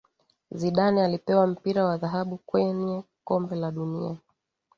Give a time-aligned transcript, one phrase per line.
[0.51, 4.17] Zidane alipewa mpira wa dhahabu kwenye kombe la dunia